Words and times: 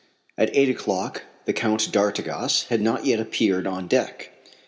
At 0.35 0.49
eight 0.55 0.67
o'clock 0.67 1.21
the 1.45 1.53
Count 1.53 1.91
d'Artigas 1.91 2.63
had 2.69 2.81
not 2.81 3.05
yet 3.05 3.19
appeared 3.19 3.67
on 3.67 3.87
deck. 3.87 4.31